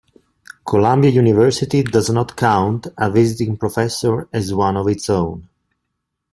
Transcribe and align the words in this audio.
Columbia 0.65 1.11
University 1.11 1.83
does 1.83 2.09
not 2.09 2.35
count 2.35 2.87
a 2.97 3.11
Visiting 3.11 3.55
Professor 3.55 4.27
as 4.33 4.51
one 4.51 4.75
of 4.75 4.87
its 4.87 5.07
own. 5.11 5.47